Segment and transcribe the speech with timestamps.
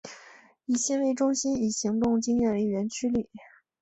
[0.65, 3.29] 以心为中心以行动经验为原驱力。